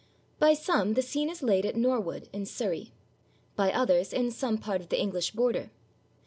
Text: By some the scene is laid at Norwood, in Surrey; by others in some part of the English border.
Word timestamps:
By 0.39 0.55
some 0.55 0.95
the 0.95 1.03
scene 1.03 1.29
is 1.29 1.43
laid 1.43 1.63
at 1.63 1.75
Norwood, 1.75 2.27
in 2.33 2.47
Surrey; 2.47 2.91
by 3.55 3.71
others 3.71 4.11
in 4.11 4.31
some 4.31 4.57
part 4.57 4.81
of 4.81 4.89
the 4.89 4.99
English 4.99 5.29
border. 5.33 5.69